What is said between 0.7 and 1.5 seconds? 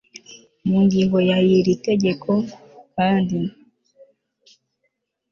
ngingo ya y